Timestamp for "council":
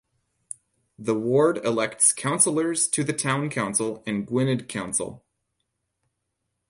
3.51-4.01, 4.67-5.23